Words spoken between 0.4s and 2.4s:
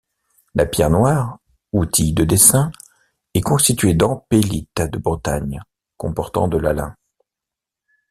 La pierre noire, outil de